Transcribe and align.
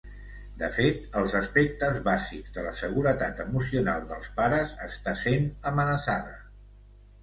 De 0.61 0.69
fet, 0.77 1.03
els 1.21 1.35
aspectes 1.39 1.99
bàsics 2.09 2.57
de 2.57 2.65
la 2.69 2.73
seguretat 2.81 3.45
emocional 3.47 4.11
dels 4.15 4.35
pares 4.43 4.77
està 4.91 5.19
sent 5.29 5.51
amenaçada. 5.75 6.39